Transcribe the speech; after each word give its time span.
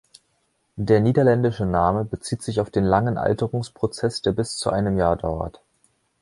Der 0.77 0.99
niederländische 0.99 1.67
Name 1.67 2.05
bezieht 2.05 2.41
sich 2.41 2.59
auf 2.59 2.71
den 2.71 2.85
langen 2.85 3.19
Alterungsprozess, 3.19 4.23
der 4.23 4.31
bis 4.31 4.57
zu 4.57 4.71
einem 4.71 4.97
Jahr 4.97 5.15
dauert. 5.15 5.61